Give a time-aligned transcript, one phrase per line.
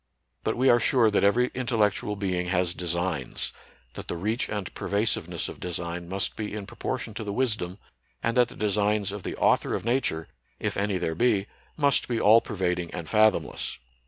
[0.43, 3.53] But we are sure that every intellectual being has designs,
[3.93, 7.77] that the reach and pervasiveness of design must be in proportion to the wisdom;
[8.23, 10.27] and that the designs of the Author' of Nature,
[10.59, 11.45] if any there be,
[11.77, 13.77] must be all pervading and fathomless.